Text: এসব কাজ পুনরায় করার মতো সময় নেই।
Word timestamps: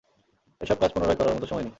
এসব 0.61 0.77
কাজ 0.81 0.89
পুনরায় 0.93 1.17
করার 1.17 1.35
মতো 1.35 1.45
সময় 1.45 1.63
নেই। 1.63 1.69